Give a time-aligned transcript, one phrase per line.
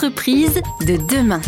[0.00, 1.42] De demain.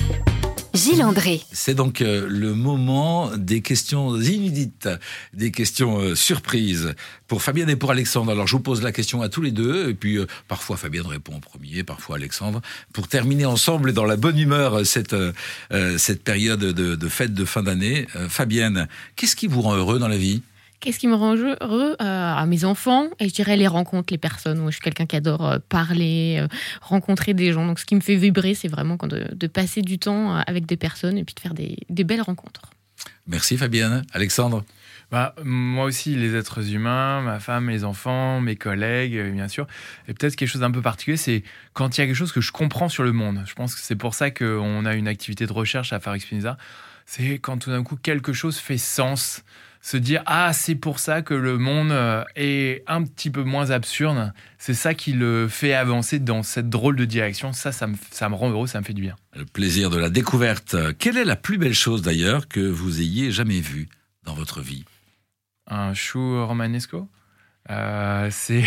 [0.74, 1.40] Gilles André.
[1.52, 4.90] C'est donc euh, le moment des questions inédites,
[5.32, 6.94] des questions euh, surprises
[7.28, 8.30] pour Fabienne et pour Alexandre.
[8.30, 11.06] Alors je vous pose la question à tous les deux, et puis euh, parfois Fabienne
[11.06, 12.60] répond en premier, parfois Alexandre,
[12.92, 15.16] pour terminer ensemble dans la bonne humeur cette,
[15.96, 18.06] cette période de, de fête de fin d'année.
[18.28, 20.42] Fabienne, qu'est-ce qui vous rend heureux dans la vie?
[20.82, 24.18] Qu'est-ce qui me rend heureux euh, À mes enfants, et je dirais les rencontres, les
[24.18, 24.58] personnes.
[24.58, 26.48] Moi, je suis quelqu'un qui adore euh, parler, euh,
[26.80, 27.64] rencontrer des gens.
[27.64, 31.18] Donc, ce qui me fait vibrer, c'est vraiment de, passer du temps avec des personnes
[31.18, 32.62] et puis de faire des, belles rencontres.
[33.28, 34.02] Merci Fabienne.
[34.12, 34.64] Alexandre?
[35.12, 39.68] Bah, moi aussi, les êtres humains, ma femme, mes enfants, mes collègues, bien sûr.
[40.08, 42.40] Et peut-être quelque chose d'un peu particulier, c'est quand il y a quelque chose que
[42.40, 43.40] je comprends sur le monde.
[43.46, 46.56] Je pense que c'est pour ça qu'on a une activité de recherche à Far Spinoza.
[47.06, 49.44] C'est quand tout d'un coup quelque chose fait sens
[49.82, 53.70] se dire ah c'est pour ça que le monde euh, est un petit peu moins
[53.70, 54.32] absurde.
[54.56, 57.52] C'est ça qui le fait avancer dans cette drôle de direction.
[57.52, 59.16] Ça, ça me, ça me rend heureux, ça me fait du bien.
[59.36, 60.76] Le plaisir de la découverte.
[60.98, 63.88] Quelle est la plus belle chose d'ailleurs que vous ayez jamais vue
[64.24, 64.84] dans votre vie?
[65.66, 67.08] Un chou romanesco?
[67.70, 68.64] Euh, c'est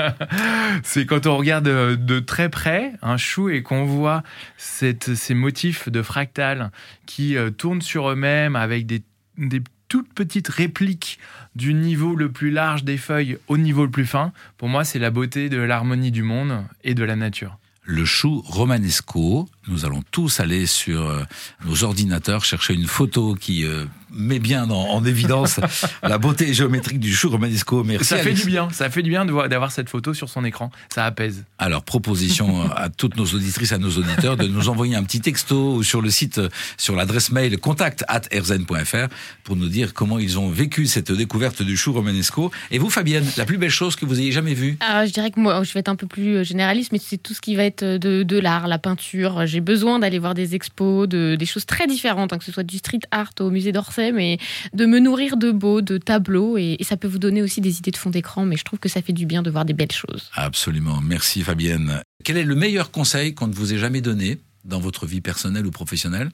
[0.82, 4.22] c'est quand on regarde de, très près un chou et qu'on voit
[4.58, 6.70] cette, ces motifs de fractal
[7.06, 9.02] qui euh, tournent sur eux-mêmes avec des,
[9.38, 11.18] des toute petite réplique
[11.56, 15.00] du niveau le plus large des feuilles au niveau le plus fin, pour moi, c'est
[15.00, 17.58] la beauté de l'harmonie du monde et de la nature.
[17.82, 21.22] Le chou romanesco, nous allons tous aller sur euh,
[21.64, 25.60] nos ordinateurs chercher une photo qui euh, met bien en, évidence
[26.02, 27.84] la beauté géométrique du chou romanesco.
[27.84, 28.06] Merci.
[28.06, 31.04] Ça fait du bien, ça fait du bien d'avoir cette photo sur son écran, ça
[31.04, 31.44] apaise.
[31.58, 35.82] Alors, proposition à toutes nos auditrices, à nos auditeurs, de nous envoyer un petit texto
[35.82, 36.40] sur le site,
[36.76, 39.08] sur l'adresse mail contact at rzn.fr
[39.44, 42.50] pour nous dire comment ils ont vécu cette découverte du chou romanesco.
[42.70, 44.78] Et vous, Fabienne, la plus belle chose que vous ayez jamais vue?
[44.80, 47.18] Ah, Je dirais que moi, je vais être un peu plus euh, généraliste, mais c'est
[47.18, 49.46] tout ce qui va être de, de l'art, la peinture.
[49.50, 52.62] J'ai besoin d'aller voir des expos, de, des choses très différentes, hein, que ce soit
[52.62, 54.38] du street art au musée d'Orsay mais
[54.72, 56.56] de me nourrir de beaux, de tableaux.
[56.56, 58.88] Et, ça peut vous donner aussi des idées de fond d'écran, mais je trouve que
[58.88, 60.30] ça fait du bien de voir des belles choses.
[60.34, 61.00] Absolument.
[61.02, 62.02] Merci Fabienne.
[62.24, 65.66] Quel est le meilleur conseil qu'on ne vous ait jamais donné dans votre vie personnelle
[65.66, 66.30] ou professionnelle?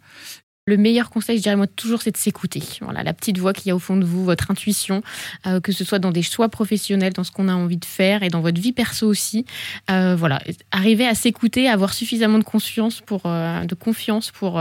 [0.68, 2.60] Le meilleur conseil, je dirais moi toujours, c'est de s'écouter.
[2.80, 5.02] Voilà, la petite voix qu'il y a au fond de vous, votre intuition,
[5.46, 8.24] euh, que ce soit dans des choix professionnels, dans ce qu'on a envie de faire
[8.24, 9.44] et dans votre vie perso aussi.
[9.90, 14.60] Euh, voilà, arriver à s'écouter, avoir suffisamment de conscience pour, euh, de confiance pour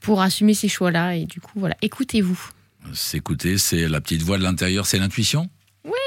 [0.00, 1.16] pour assumer ces choix-là.
[1.16, 2.38] Et du coup, voilà, écoutez-vous.
[2.92, 5.48] S'écouter, c'est la petite voix de l'intérieur, c'est l'intuition?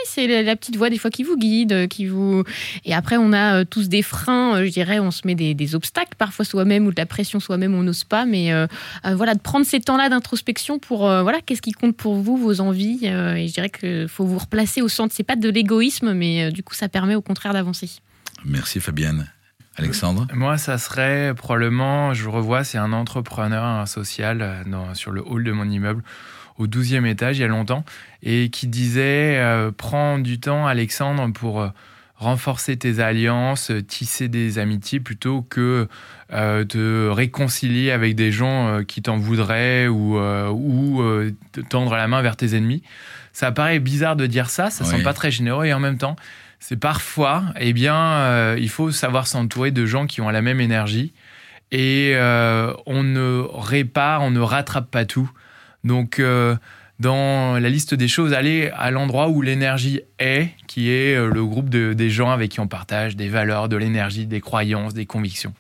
[0.05, 2.43] C'est la petite voix des fois qui vous guide, euh, qui vous.
[2.85, 4.57] Et après, on a euh, tous des freins.
[4.57, 7.73] Euh, je dirais, on se met des, obstacles parfois soi-même ou de la pression soi-même,
[7.73, 8.25] on n'ose pas.
[8.25, 8.51] Mais
[9.03, 13.05] voilà, de prendre ces temps-là d'introspection pour voilà, qu'est-ce qui compte pour vous, vos envies.
[13.05, 15.13] et je dirais qu'il faut vous replacer au centre.
[15.13, 17.89] C'est pas de l'égoïsme, mais du coup, ça permet au contraire d'avancer.
[18.45, 19.27] Merci Fabienne.
[19.75, 20.27] Alexandre?
[20.33, 25.51] Moi, ça serait probablement, je revois, c'est un entrepreneur, un social sur le hall de
[25.51, 26.03] mon immeuble
[26.57, 27.83] au 12e étage il y a longtemps
[28.23, 31.69] et qui disait euh, Prends du temps, Alexandre, pour euh,
[32.15, 35.87] renforcer tes alliances, tisser des amitiés plutôt que
[36.33, 41.03] euh, te réconcilier avec des gens qui t'en voudraient ou, ou
[41.69, 42.83] tendre la main vers tes ennemis.
[43.33, 45.97] Ça paraît bizarre de dire ça, ça ne semble pas très généreux et en même
[45.97, 46.15] temps,
[46.61, 51.11] c'est parfois, eh bien, il faut savoir s'entourer de gens qui ont la même énergie
[51.73, 52.15] et
[52.85, 55.29] on ne répare, on ne rattrape pas tout.
[55.85, 56.55] Donc, euh,
[56.99, 61.45] dans la liste des choses, aller à l'endroit où l'énergie est, qui est euh, le
[61.45, 65.53] groupe des gens avec qui on partage des valeurs, de l'énergie, des croyances, des convictions.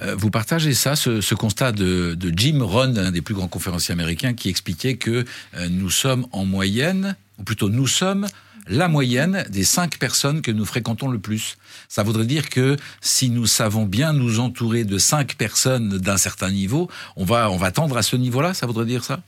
[0.00, 4.32] Euh, vous partagez ça, ce, constat de, Jim Rohn, un des plus grands conférenciers américains,
[4.32, 5.24] qui expliquait que
[5.68, 8.26] nous sommes en moyenne, ou plutôt nous sommes
[8.68, 11.56] la moyenne des cinq personnes que nous fréquentons le plus.
[11.88, 16.50] Ça voudrait dire que si nous savons bien nous entourer de cinq personnes d'un certain
[16.50, 19.20] niveau, on va, on va tendre à ce niveau-là, ça voudrait dire ça?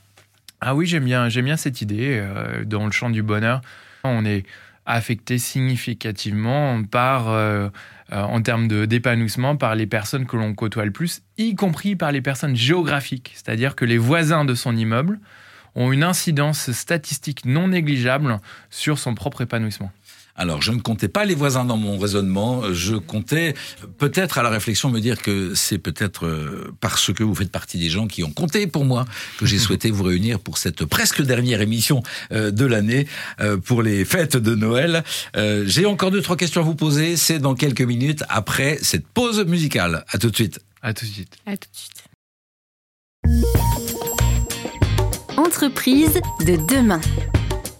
[0.61, 2.19] Ah oui, j'aime bien, cette idée.
[2.21, 3.61] Euh, dans le champ du bonheur,
[4.03, 4.45] on est
[4.85, 7.69] affecté significativement par, euh,
[8.11, 12.11] euh, en termes d'épanouissement, par les personnes que l'on côtoie le plus, y compris par
[12.11, 13.31] les personnes géographiques.
[13.33, 15.19] C'est-à-dire que les voisins de son immeuble
[15.73, 19.91] ont une incidence statistique non négligeable sur son propre épanouissement.
[20.41, 22.73] Alors, je ne comptais pas les voisins dans mon raisonnement.
[22.73, 23.53] Je comptais
[23.99, 27.77] peut-être à la réflexion me dire que c'est peut-être euh, parce que vous faites partie
[27.77, 29.05] des gens qui ont compté pour moi
[29.37, 32.01] que j'ai souhaité vous réunir pour cette presque dernière émission
[32.31, 33.05] euh, de l'année
[33.39, 35.03] euh, pour les fêtes de Noël.
[35.35, 37.17] J'ai encore deux trois questions à vous poser.
[37.17, 40.05] C'est dans quelques minutes après cette pause musicale.
[40.09, 40.59] À tout de suite.
[40.81, 41.37] À tout de suite.
[41.45, 42.03] À tout de suite.
[45.37, 46.99] Entreprise de demain.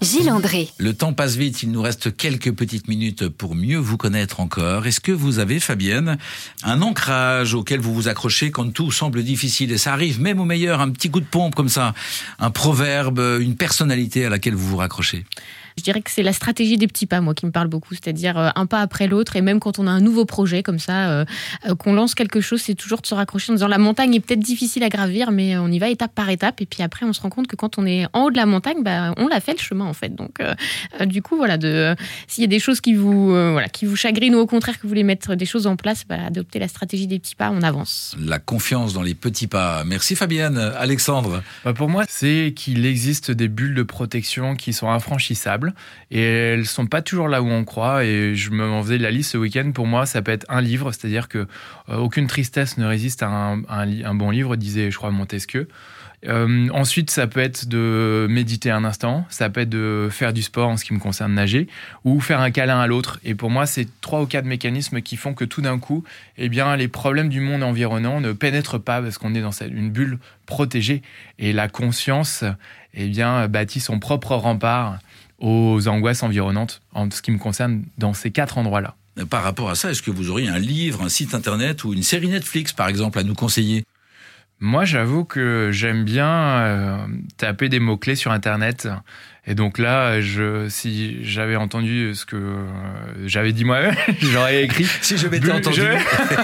[0.02, 0.68] Gilles André.
[0.80, 4.88] Le temps passe vite, il nous reste quelques petites minutes pour mieux vous connaître encore.
[4.88, 6.18] Est-ce que vous avez, Fabienne,
[6.64, 10.46] un ancrage auquel vous vous accrochez quand tout semble difficile Et ça arrive même au
[10.46, 11.94] meilleur, un petit coup de pompe comme ça,
[12.40, 15.24] un proverbe, une personnalité à laquelle vous vous raccrochez?
[15.82, 17.96] Je dirais que c'est la stratégie des petits pas, moi, qui me parle beaucoup.
[17.96, 19.36] C'est-à-dire euh, un pas après l'autre.
[19.36, 21.26] Et même quand on a un nouveau projet comme ça, euh,
[21.68, 24.20] euh, qu'on lance quelque chose, c'est toujours de se raccrocher en disant la montagne est
[24.20, 26.62] peut-être difficile à gravir, mais on y va étape par étape.
[26.62, 28.46] Et puis après, on se rend compte que quand on est en haut de la
[28.46, 30.14] montagne, bah, on l'a fait le chemin, en fait.
[30.14, 30.40] Donc,
[31.06, 31.96] du coup, voilà, de,
[32.28, 34.84] s'il y a des choses qui vous, voilà, qui vous chagrinent ou au contraire que
[34.84, 37.64] vous voulez mettre des choses en place, bah, adoptez la stratégie des petits pas, on
[37.64, 38.16] avance.
[38.20, 39.84] La confiance dans les petits pas.
[39.84, 40.58] Merci Fabienne.
[40.58, 45.71] Alexandre bah, Pour moi, c'est qu'il existe des bulles de protection qui sont infranchissables
[46.10, 48.04] et elles sont pas toujours là où on croit.
[48.06, 49.72] Et je me faisais la liste ce week-end.
[49.74, 51.48] Pour moi, ça peut être un livre, c'est-à-dire que
[51.90, 55.68] euh, aucune tristesse ne résiste à un, un, bon livre, disait, je crois, Montesquieu.
[56.28, 60.44] Euh, ensuite, ça peut être de méditer un instant, ça peut être de faire du
[60.44, 61.68] sport en ce qui me concerne nager,
[62.04, 63.20] ou faire un câlin à l'autre.
[63.24, 66.04] Et pour moi, c'est trois ou quatre mécanismes qui font que tout d'un coup,
[66.38, 69.90] eh bien, les problèmes du monde environnant ne pénètrent pas parce qu'on est dans une
[69.90, 71.02] bulle protégée.
[71.40, 72.44] Et la conscience,
[72.94, 75.00] eh bien, bâtit son propre rempart
[75.42, 78.96] aux angoisses environnantes, en ce qui me concerne, dans ces quatre endroits-là.
[79.30, 82.04] Par rapport à ça, est-ce que vous auriez un livre, un site internet ou une
[82.04, 83.84] série Netflix, par exemple, à nous conseiller?
[84.62, 86.98] Moi, j'avoue que j'aime bien euh,
[87.38, 88.88] taper des mots-clés sur Internet.
[89.48, 92.68] Et donc là, je, si j'avais entendu ce que euh,
[93.26, 94.86] j'avais dit moi-même, j'aurais écrit.
[95.02, 95.82] si je m'étais entendu.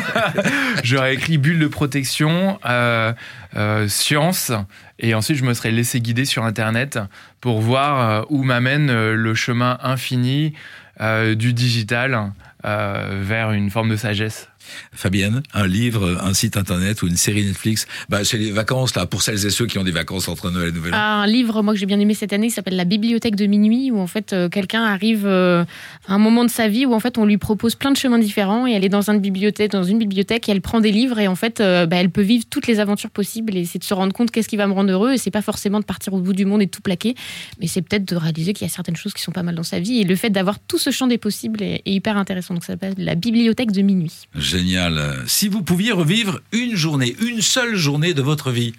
[0.83, 3.13] j'aurais écrit bulle de protection, euh,
[3.55, 4.51] euh, science,
[4.97, 6.97] et ensuite je me serais laissé guider sur Internet
[7.39, 10.53] pour voir où m'amène le chemin infini
[10.99, 12.31] du digital
[12.63, 14.49] vers une forme de sagesse.
[14.93, 17.87] Fabienne, un livre, un site internet ou une série Netflix?
[18.09, 20.69] Bah, C'est les vacances, là, pour celles et ceux qui ont des vacances entre Noël
[20.69, 20.97] et Nouvel An.
[20.97, 23.91] Un livre, moi, que j'ai bien aimé cette année, qui s'appelle La bibliothèque de minuit,
[23.91, 25.63] où en fait, euh, quelqu'un arrive euh,
[26.07, 28.19] à un moment de sa vie où en fait, on lui propose plein de chemins
[28.19, 31.19] différents et elle est dans une bibliothèque, dans une bibliothèque et elle prend des livres
[31.19, 33.83] et en fait, euh, bah, elle peut vivre toutes les aventures possibles et c'est de
[33.83, 36.13] se rendre compte qu'est-ce qui va me rendre heureux et c'est pas forcément de partir
[36.13, 37.15] au bout du monde et de tout plaquer,
[37.59, 39.63] mais c'est peut-être de réaliser qu'il y a certaines choses qui sont pas mal dans
[39.63, 42.53] sa vie et le fait d'avoir tout ce champ des possibles est, est hyper intéressant.
[42.53, 44.27] Donc ça s'appelle La bibliothèque de minuit.
[44.57, 48.73] Génial si vous pouviez revivre une journée, une seule journée de votre vie,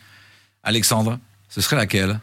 [0.64, 2.18] Alexandre, ce serait laquelle?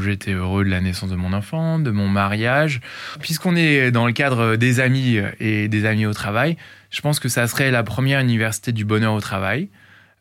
[0.00, 2.82] J'étais heureux de la naissance de mon enfant, de mon mariage.
[3.20, 6.58] Puisqu'on est dans le cadre des amis et des amis au travail,
[6.90, 9.70] je pense que ça serait la première université du bonheur au travail.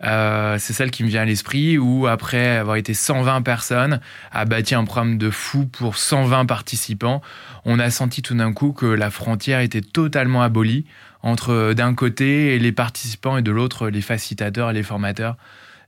[0.06, 4.00] Euh, c'est celle qui me vient à l'esprit où après avoir été 120 personnes,
[4.32, 7.22] a bâti un programme de fou pour 120 participants,
[7.66, 10.86] on a senti tout d'un coup que la frontière était totalement abolie
[11.24, 15.38] entre euh, d'un côté les participants et de l'autre les facilitateurs et les formateurs.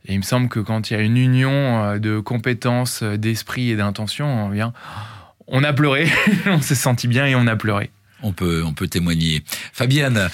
[0.07, 3.17] Et il me semble que quand il y a une union euh, de compétences, euh,
[3.17, 4.63] d'esprit et d'intention, eh
[5.47, 6.07] on a pleuré,
[6.47, 7.91] on s'est senti bien et on a pleuré.
[8.23, 9.43] On peut, on peut témoigner.
[9.73, 10.29] Fabienne,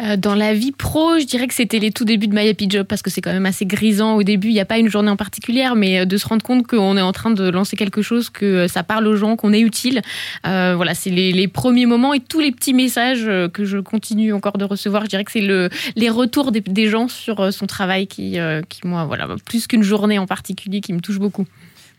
[0.00, 2.68] euh, dans la vie pro, je dirais que c'était les tout débuts de My Happy
[2.68, 4.48] Job parce que c'est quand même assez grisant au début.
[4.48, 6.96] Il n'y a pas une journée en particulière, mais euh, de se rendre compte qu'on
[6.96, 9.60] est en train de lancer quelque chose, que euh, ça parle aux gens, qu'on est
[9.60, 10.02] utile.
[10.42, 14.64] voilà, c'est les, premiers moments et tous les petits messages que je continue encore de
[14.64, 15.04] recevoir.
[15.04, 18.38] Je dirais que c'est le, les retours des, gens sur son travail qui,
[18.68, 21.46] qui moi, voilà, plus qu'une journée en particulier, qui me touche beaucoup.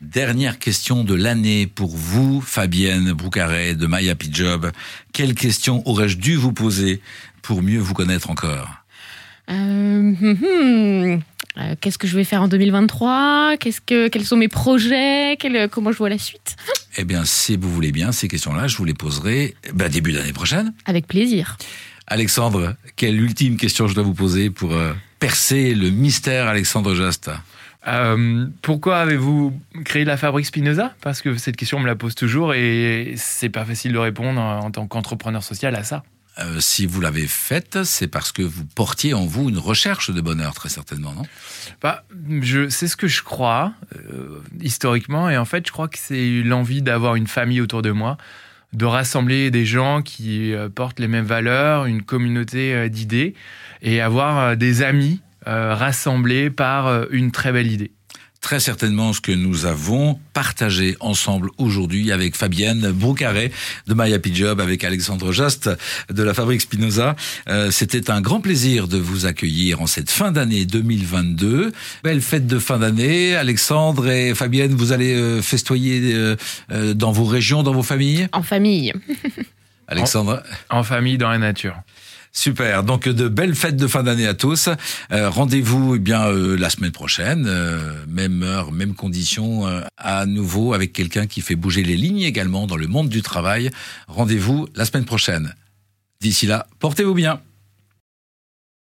[0.01, 4.71] Dernière question de l'année pour vous, Fabienne Broucaret de My Happy Job.
[5.13, 7.01] Quelle question aurais-je dû vous poser
[7.41, 8.69] pour mieux vous connaître encore?
[9.49, 11.21] Euh, hum, hum.
[11.57, 15.37] Euh, Qu'est-ce que je vais faire en 2023 Qu'est-ce que, Quels sont mes projets?
[15.71, 16.57] Comment je vois la suite?
[16.97, 20.33] Eh bien, si vous voulez bien, ces questions-là, je vous les poserai ben, début d'année
[20.33, 20.73] prochaine.
[20.85, 21.57] Avec plaisir.
[22.07, 26.93] Alexandre, quelle ultime question je dois vous poser pour euh, percer le mystère Alexandre
[27.85, 30.93] Jost pourquoi avez-vous créé la fabrique Spinoza?
[31.01, 34.39] Parce que cette question on me la pose toujours et c'est pas facile de répondre
[34.39, 36.03] en tant qu'entrepreneur social à ça.
[36.37, 40.19] Euh, si vous l'avez faite, c'est parce que vous portiez en vous une recherche de
[40.19, 41.23] bonheur, très certainement, non?
[41.81, 42.03] Bah,
[42.69, 45.29] C'est ce que je crois, euh, historiquement.
[45.29, 48.17] Et en fait, je crois que c'est l'envie d'avoir une famille autour de moi,
[48.73, 53.33] de rassembler des gens qui euh, portent les mêmes valeurs, une communauté d'idées,
[53.81, 57.91] et avoir des amis rassemblés par une très belle idée
[58.45, 63.51] très certainement ce que nous avons partagé ensemble aujourd'hui avec Fabienne Broucaret
[63.87, 65.67] de My Happy Job, avec Alexandre Jost
[66.11, 67.15] de la Fabrique Spinoza.
[67.47, 71.71] Euh, c'était un grand plaisir de vous accueillir en cette fin d'année 2022.
[72.03, 73.35] Belle fête de fin d'année.
[73.35, 78.27] Alexandre et Fabienne, vous allez euh, festoyer euh, dans vos régions, dans vos familles?
[78.31, 78.93] En famille.
[79.87, 81.75] Alexandre en famille, dans la nature.
[82.35, 82.83] Super.
[82.83, 84.67] Donc de belles fêtes de fin d'année à tous.
[85.13, 90.25] Euh, Rendez-vous eh bien euh, la semaine prochaine, euh, même heure, même condition, euh, à
[90.25, 93.71] nouveau avec quelqu'un qui fait bouger les lignes également dans le monde du travail.
[94.09, 95.55] Rendez-vous la semaine prochaine.
[96.19, 97.39] D'ici là, portez-vous bien.